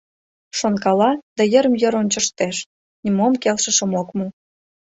[0.57, 2.57] Шонкала да йырым-йыр ончыштеш—
[3.03, 4.25] нимом келшышым ок му.